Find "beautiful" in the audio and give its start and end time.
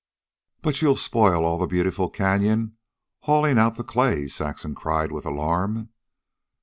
1.67-2.09